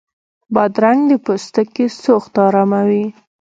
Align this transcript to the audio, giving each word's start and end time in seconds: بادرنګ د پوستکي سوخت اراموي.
بادرنګ 0.53 0.99
د 1.09 1.11
پوستکي 1.25 1.85
سوخت 2.03 2.33
اراموي. 2.45 3.05